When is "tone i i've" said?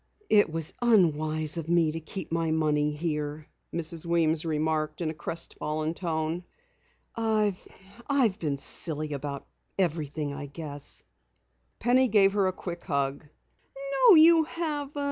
5.93-8.39